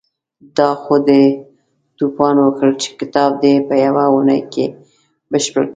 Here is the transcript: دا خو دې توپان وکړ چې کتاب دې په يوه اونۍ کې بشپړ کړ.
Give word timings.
دا 0.57 0.69
خو 0.81 0.95
دې 1.07 1.23
توپان 1.97 2.35
وکړ 2.41 2.69
چې 2.81 2.87
کتاب 2.99 3.31
دې 3.43 3.53
په 3.67 3.73
يوه 3.85 4.03
اونۍ 4.13 4.41
کې 4.53 4.65
بشپړ 5.31 5.63
کړ. 5.67 5.69